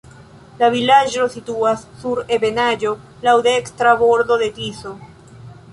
La 0.61 0.69
vilaĝo 0.75 1.27
situas 1.33 1.83
sur 2.03 2.23
ebenaĵo, 2.39 2.95
laŭ 3.29 3.37
dekstra 3.51 3.95
bordo 4.05 4.41
de 4.45 4.51
Tiso. 4.59 4.99